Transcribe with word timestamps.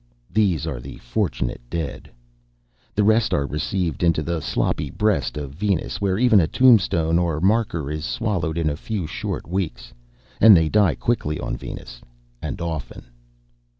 These 0.31 0.65
are 0.65 0.79
the 0.79 0.97
fortunate 0.97 1.61
dead. 1.69 2.09
The 2.95 3.03
rest 3.03 3.35
are 3.35 3.45
received 3.45 4.01
into 4.01 4.23
the 4.23 4.39
sloppy 4.41 4.89
breast 4.89 5.37
of 5.37 5.51
Venus 5.51 6.01
where 6.01 6.17
even 6.17 6.39
a 6.39 6.47
tombstone 6.47 7.19
or 7.19 7.39
marker 7.39 7.91
is 7.91 8.03
swallowed 8.03 8.57
in 8.57 8.67
a 8.67 8.75
few, 8.75 9.05
short 9.05 9.47
weeks. 9.47 9.93
And 10.39 10.57
they 10.57 10.69
die 10.69 10.95
quickly 10.95 11.39
on 11.39 11.55
Venus, 11.55 12.01
and 12.41 12.59
often. 12.59 13.11